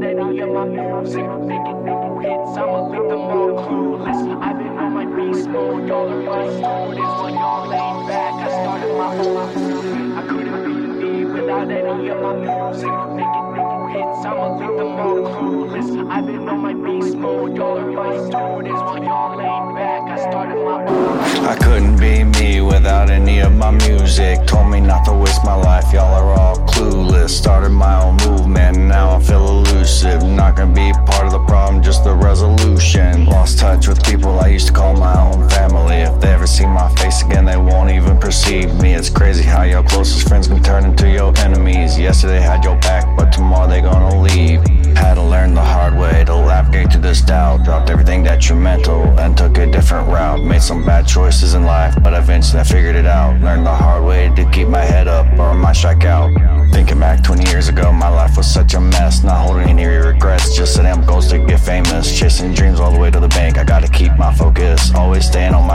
without 0.00 0.28
any 0.28 0.40
of 0.40 0.50
my 0.50 0.64
music. 0.64 1.26
Making 1.40 1.84
new 1.84 2.18
hits, 2.20 2.56
I'ma 2.56 2.88
leave 2.88 3.08
them 3.08 3.20
all 3.20 3.52
clueless. 3.64 4.42
I've 4.42 4.58
been 4.58 4.78
on 4.78 4.92
my 4.94 5.04
beast 5.04 5.48
mode, 5.48 5.88
y'all 5.88 6.08
are 6.08 6.22
my 6.22 6.46
students. 6.48 7.14
While 7.20 7.30
y'all 7.30 8.08
back, 8.08 8.34
I 8.34 8.48
started 8.62 8.96
my 8.96 9.16
movement. 9.16 10.18
I 10.18 10.22
couldn't 10.26 10.64
be 10.64 11.06
me 11.06 11.24
without 11.24 11.70
any 11.70 12.08
of 12.08 12.20
my 12.22 12.34
music. 12.34 12.94
Making 13.18 13.48
new 13.54 13.86
hits, 13.92 14.24
I'ma 14.24 14.56
leave 14.58 14.78
them 14.78 15.00
all 15.04 15.22
clueless. 15.34 16.10
I've 16.10 16.26
been 16.26 16.48
on 16.48 16.60
my 16.60 16.74
beast 16.74 17.16
mode, 17.16 17.56
y'all 17.56 17.78
are 17.78 17.92
my 17.92 18.16
students. 18.16 18.80
While 18.80 19.04
y'all 19.04 19.74
back, 19.74 20.02
I 20.10 20.30
started 20.30 20.64
my 20.64 20.80
I 21.48 21.56
couldn't 21.56 21.96
be 21.96 22.24
me 22.24 22.60
without 22.60 23.10
any 23.10 23.40
of 23.40 23.54
my 23.54 23.70
music. 23.70 24.46
Told 24.46 24.70
me 24.70 24.80
perceive 38.30 38.72
me. 38.80 38.94
It's 38.94 39.10
crazy 39.10 39.42
how 39.42 39.64
your 39.64 39.82
closest 39.82 40.28
friends 40.28 40.46
can 40.46 40.62
turn 40.62 40.84
into 40.84 41.10
your 41.10 41.36
enemies. 41.38 41.98
Yesterday 41.98 42.38
had 42.38 42.62
your 42.62 42.76
back, 42.76 43.04
but 43.16 43.32
tomorrow 43.32 43.68
they 43.68 43.80
gonna 43.80 44.22
leave. 44.22 44.64
Had 44.96 45.14
to 45.14 45.22
learn 45.22 45.52
the 45.52 45.60
hard 45.60 45.98
way 45.98 46.22
to 46.26 46.40
navigate 46.70 46.92
through 46.92 47.02
this 47.02 47.20
doubt. 47.22 47.64
Dropped 47.64 47.90
everything 47.90 48.22
that 48.24 48.48
you 48.48 48.54
mental 48.54 49.02
and 49.18 49.36
took 49.36 49.56
a 49.58 49.66
different 49.66 50.08
route. 50.08 50.44
Made 50.44 50.62
some 50.62 50.84
bad 50.84 51.06
choices 51.06 51.54
in 51.54 51.64
life, 51.64 51.94
but 52.02 52.12
eventually 52.12 52.60
I 52.60 52.64
figured 52.64 52.96
it 52.96 53.06
out. 53.06 53.40
Learned 53.40 53.66
the 53.66 53.74
hard 53.74 54.04
way 54.04 54.32
to 54.36 54.50
keep 54.50 54.68
my 54.68 54.84
head 54.84 55.08
up 55.08 55.26
or 55.38 55.50
I 55.50 55.54
might 55.54 55.76
strike 55.76 56.04
out. 56.04 56.30
Thinking 56.72 57.00
back 57.00 57.24
20 57.24 57.50
years 57.50 57.68
ago, 57.68 57.92
my 57.92 58.08
life 58.08 58.36
was 58.36 58.46
such 58.46 58.74
a 58.74 58.80
mess. 58.80 59.24
Not 59.24 59.44
holding 59.44 59.68
any 59.68 59.84
regrets, 59.84 60.56
just 60.56 60.74
set 60.74 60.82
them 60.82 61.04
goals 61.04 61.28
to 61.30 61.38
get 61.38 61.60
famous. 61.60 62.18
Chasing 62.18 62.54
dreams 62.54 62.78
all 62.78 62.92
the 62.92 62.98
way 62.98 63.10
to 63.10 63.20
the 63.20 63.28
bank, 63.28 63.58
I 63.58 63.64
gotta 63.64 63.88
keep 63.88 64.12
my 64.16 64.32
focus. 64.34 64.94
Always 64.94 65.26
staying 65.26 65.54
on 65.54 65.66
my 65.66 65.69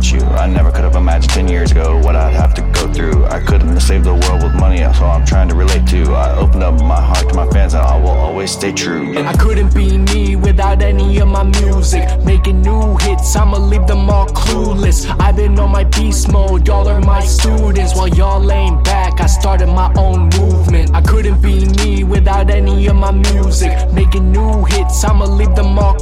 without 0.00 0.12
you. 0.12 0.36
I 0.36 0.46
never 0.46 0.70
could 0.70 0.84
have 0.84 0.96
imagined 0.96 1.32
10 1.32 1.48
years 1.48 1.72
ago 1.72 1.98
what 1.98 2.16
I'd 2.16 2.32
have 2.32 2.54
to 2.54 2.62
go 2.72 2.92
through. 2.92 3.24
I 3.26 3.40
couldn't 3.40 3.80
saved 3.80 4.04
the 4.04 4.14
world 4.14 4.42
with 4.42 4.54
money, 4.54 4.78
so 4.94 5.04
I'm 5.04 5.24
trying 5.24 5.48
to 5.48 5.54
relate 5.54 5.86
to. 5.88 6.12
I 6.12 6.36
opened 6.36 6.62
up 6.62 6.80
my 6.82 7.00
heart 7.00 7.28
to 7.28 7.34
my 7.34 7.46
fans, 7.48 7.74
and 7.74 7.82
I 7.82 7.96
will 7.98 8.10
always 8.10 8.50
stay 8.50 8.72
true. 8.72 9.16
I 9.18 9.32
couldn't 9.34 9.74
be 9.74 9.98
me 9.98 10.36
without 10.36 10.82
any 10.82 11.18
of 11.18 11.28
my 11.28 11.42
music. 11.42 12.04
Making 12.24 12.62
new 12.62 12.96
hits, 12.98 13.34
I'ma 13.36 13.58
leave 13.58 13.86
them 13.86 14.08
all 14.10 14.26
clueless. 14.26 15.08
I've 15.18 15.36
been 15.36 15.58
on 15.58 15.72
my 15.72 15.84
beast 15.84 16.30
mode, 16.30 16.66
y'all 16.68 16.88
are 16.88 17.00
my 17.00 17.20
students. 17.20 17.96
While 17.96 18.08
y'all 18.08 18.40
laying 18.40 18.82
back, 18.82 19.20
I 19.20 19.26
started 19.26 19.68
my 19.68 19.92
own 19.96 20.28
movement. 20.38 20.94
I 20.94 21.00
couldn't 21.00 21.40
be 21.40 21.66
me 21.80 22.04
without 22.04 22.50
any 22.50 22.86
of 22.86 22.96
my 22.96 23.10
music. 23.10 23.72
Making 23.92 24.30
new 24.32 24.64
hits, 24.64 25.04
I'ma 25.04 25.24
leave 25.24 25.54
them 25.54 25.78
all 25.78 25.94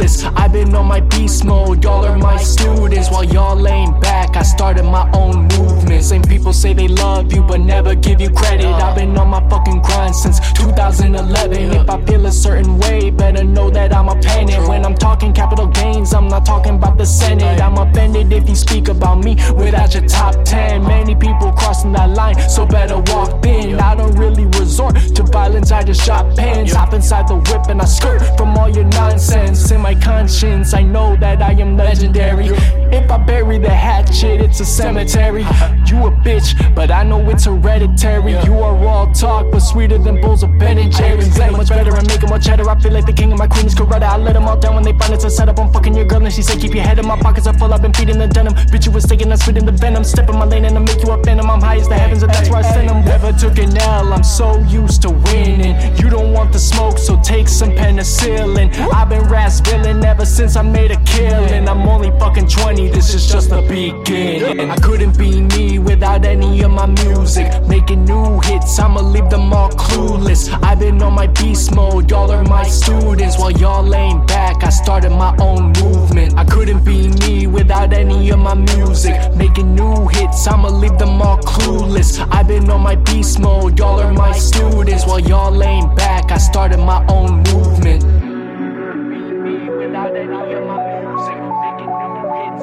I've 0.00 0.52
been 0.52 0.72
on 0.76 0.86
my 0.86 1.00
beast 1.00 1.44
mode, 1.44 1.82
y'all 1.82 2.04
are 2.04 2.16
my 2.16 2.36
students. 2.36 3.10
While 3.10 3.24
y'all 3.24 3.56
laying 3.56 3.98
back, 3.98 4.36
I 4.36 4.42
started 4.42 4.84
my 4.84 5.10
own 5.12 5.48
movement. 5.48 6.04
Same 6.04 6.22
people 6.22 6.52
say 6.52 6.72
they 6.72 6.86
love 6.86 7.32
you, 7.32 7.42
but 7.42 7.58
never 7.58 7.96
give 7.96 8.20
you 8.20 8.30
credit. 8.30 8.66
I've 8.66 8.94
been 8.94 9.18
on 9.18 9.28
my 9.28 9.40
fucking 9.50 9.82
grind 9.82 10.14
since 10.14 10.38
2011. 10.52 11.72
If 11.72 11.90
I 11.90 12.00
feel 12.04 12.24
a 12.26 12.30
certain 12.30 12.78
way, 12.78 13.10
better 13.10 13.42
know 13.42 13.70
that 13.70 13.92
I'm 13.92 14.08
a 14.08 14.14
panic. 14.20 14.68
When 14.68 14.84
I'm 14.84 14.94
talking 14.94 15.32
capital 15.32 15.66
gains, 15.66 16.14
I'm 16.14 16.28
not 16.28 16.46
talking 16.46 16.76
about 16.76 16.96
the 16.96 17.04
Senate. 17.04 17.60
I'm 17.60 17.76
offended 17.76 18.32
if 18.32 18.48
you 18.48 18.54
speak 18.54 18.86
about 18.86 19.24
me 19.24 19.34
without 19.56 19.94
your 19.94 20.06
top 20.06 20.44
10. 20.44 20.84
Many 20.84 21.16
people 21.16 21.50
crossing 21.52 21.90
that 21.94 22.10
line, 22.10 22.38
so 22.48 22.64
better 22.64 22.98
walk 23.12 23.44
in. 23.44 23.80
I 23.80 23.96
don't 23.96 24.14
really 24.14 24.46
resort 24.78 25.16
to 25.16 25.22
violence, 25.24 25.72
I 25.72 25.82
just 25.82 26.04
shop 26.04 26.36
pins. 26.36 26.72
Hop 26.72 26.92
inside 26.92 27.28
the 27.28 27.36
whip 27.36 27.68
and 27.68 27.80
I 27.80 27.84
skirt 27.84 28.20
from 28.36 28.56
all 28.56 28.68
your 28.68 28.84
nonsense. 28.84 29.70
In 29.70 29.80
my 29.80 29.94
conscience, 29.94 30.74
I 30.74 30.82
know 30.82 31.16
that 31.16 31.42
I 31.42 31.52
am 31.52 31.76
legendary. 31.76 32.46
If 32.92 33.10
I 33.10 33.18
bury 33.18 33.58
the 33.58 33.70
hatchet, 33.70 34.07
it's 34.22 34.60
a 34.60 34.64
cemetery. 34.64 35.42
You 35.86 36.06
a 36.06 36.10
bitch, 36.10 36.74
but 36.74 36.90
I 36.90 37.02
know 37.04 37.20
it's 37.30 37.44
hereditary. 37.44 38.32
You 38.44 38.58
are 38.58 38.76
all 38.86 39.12
talk, 39.12 39.50
but 39.50 39.60
sweeter 39.60 39.98
than 39.98 40.20
bowls 40.20 40.42
of 40.42 40.58
Ben 40.58 40.78
and 40.78 40.92
Jerry's. 40.92 41.38
Much 41.38 41.68
better, 41.68 41.94
I'm 41.94 42.06
making 42.06 42.28
more 42.28 42.38
cheddar. 42.38 42.68
I 42.68 42.78
feel 42.80 42.92
like 42.92 43.06
the 43.06 43.12
king 43.12 43.30
and 43.30 43.38
my 43.38 43.46
queen 43.46 43.66
is 43.66 43.74
Coretta. 43.74 44.02
I 44.02 44.16
let 44.16 44.32
them 44.34 44.44
all 44.44 44.56
down 44.58 44.74
when 44.74 44.84
they 44.84 44.92
find 44.92 45.14
it's 45.14 45.24
a 45.24 45.30
setup. 45.30 45.58
I'm 45.58 45.72
fucking 45.72 45.94
your 45.94 46.04
girl, 46.04 46.24
and 46.24 46.32
she 46.32 46.42
said, 46.42 46.60
Keep 46.60 46.74
your 46.74 46.84
head 46.84 46.98
in 46.98 47.06
my 47.06 47.18
pockets 47.18 47.46
are 47.46 47.56
full. 47.56 47.72
I've 47.72 47.82
been 47.82 47.92
feeding 47.92 48.18
the 48.18 48.26
denim. 48.26 48.54
Bitch, 48.54 48.86
you 48.86 48.92
was 48.92 49.04
taking 49.04 49.30
and 49.30 49.40
spitting 49.40 49.64
the 49.64 49.72
venom. 49.72 50.04
Step 50.04 50.28
in 50.28 50.36
my 50.36 50.44
lane 50.44 50.64
and 50.64 50.76
I 50.76 50.80
make 50.80 51.02
you 51.02 51.10
a 51.12 51.22
phantom. 51.22 51.50
I'm 51.50 51.60
high 51.60 51.76
as 51.76 51.88
the 51.88 51.94
heavens, 51.94 52.22
and 52.22 52.32
that's 52.32 52.48
where 52.50 52.58
I 52.58 52.62
send 52.62 52.88
them. 52.88 53.04
Never 53.04 53.32
took 53.32 53.58
an 53.58 53.76
L, 53.76 54.12
I'm 54.12 54.24
so 54.24 54.58
used 54.62 55.02
to 55.02 55.10
winning. 55.10 55.76
You 55.96 56.10
don't 56.10 56.32
want 56.32 56.52
the 56.52 56.58
smoke, 56.58 56.98
so 56.98 57.20
take 57.22 57.48
some 57.48 57.70
penicillin. 57.70 58.74
I've 58.92 59.08
been 59.08 59.28
raspilling 59.28 60.04
ever 60.04 60.24
since 60.24 60.56
I 60.56 60.62
made 60.62 60.90
a 60.90 61.00
killing. 61.04 61.68
I'm 61.68 61.88
only 61.88 62.10
fucking 62.18 62.48
20, 62.48 62.88
this 62.88 63.14
is 63.14 63.30
just 63.30 63.50
the 63.50 63.62
beginning. 63.62 64.07
I 64.10 64.76
couldn't 64.80 65.18
be 65.18 65.42
me 65.42 65.78
without 65.78 66.24
any 66.24 66.62
of 66.62 66.70
my 66.70 66.86
music. 66.86 67.46
Making 67.66 68.06
new 68.06 68.40
hits, 68.40 68.78
I'ma 68.78 69.02
leave 69.02 69.28
them 69.28 69.52
all 69.52 69.68
clueless. 69.68 70.48
I've 70.62 70.78
been 70.78 71.02
on 71.02 71.12
my 71.12 71.26
beast 71.26 71.74
mode, 71.74 72.10
y'all 72.10 72.30
are 72.30 72.42
my 72.42 72.62
students. 72.62 73.38
While 73.38 73.52
y'all 73.52 73.82
laying 73.82 74.24
back, 74.24 74.64
I 74.64 74.70
started 74.70 75.10
my 75.10 75.36
own 75.38 75.72
movement. 75.72 76.38
I 76.38 76.44
couldn't 76.44 76.86
be 76.86 77.08
me 77.08 77.46
without 77.46 77.92
any 77.92 78.30
of 78.30 78.38
my 78.38 78.54
music. 78.54 79.14
Making 79.34 79.74
new 79.74 80.08
hits, 80.08 80.46
I'ma 80.46 80.70
leave 80.70 80.96
them 80.96 81.20
all 81.20 81.38
clueless. 81.40 82.18
I've 82.30 82.48
been 82.48 82.70
on 82.70 82.80
my 82.80 82.96
beast 82.96 83.38
mode, 83.38 83.78
y'all 83.78 84.00
are 84.00 84.12
my 84.12 84.32
students. 84.32 85.04
While 85.06 85.20
y'all 85.20 85.52
laying 85.52 85.94
back, 85.94 86.32
I 86.32 86.38
started 86.38 86.78
my 86.78 87.04
own 87.08 87.42
movement. 87.42 88.18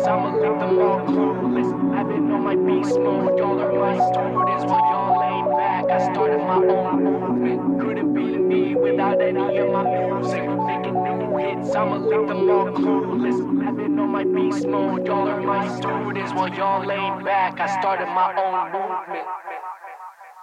I'ma 0.07 0.35
leave 0.37 0.59
them 0.59 0.79
all 0.79 0.99
clueless. 0.99 1.97
I've 1.97 2.07
been 2.07 2.31
on 2.31 2.43
my 2.43 2.55
beast 2.55 2.99
mode, 2.99 3.37
y'all 3.39 3.59
are 3.59 3.73
my 3.73 3.95
students. 4.11 4.63
While 4.65 4.85
y'all 4.91 5.19
laying 5.19 5.49
back, 5.57 5.89
I 5.89 6.13
started 6.13 6.39
my 6.45 6.61
own 6.61 7.03
movement. 7.03 7.81
Couldn't 7.81 8.13
be 8.13 8.37
me 8.37 8.75
without 8.75 9.19
any 9.19 9.57
of 9.57 9.71
my 9.71 9.83
music. 9.83 10.43
Making 10.47 10.93
new 11.03 11.37
hits, 11.37 11.75
I'ma 11.75 11.97
leave 11.97 12.27
them 12.27 12.49
all 12.49 12.67
clueless. 12.67 13.67
I've 13.67 13.77
been 13.77 13.97
on 13.97 14.09
my 14.09 14.23
beast 14.23 14.67
mode, 14.67 15.07
y'all 15.07 15.27
are 15.27 15.41
my 15.41 15.67
students. 15.75 16.33
While 16.33 16.53
y'all 16.53 16.85
laying 16.85 17.23
back, 17.23 17.59
I 17.59 17.79
started 17.79 18.05
my 18.05 18.29
own 18.37 18.71
movement. 18.73 19.44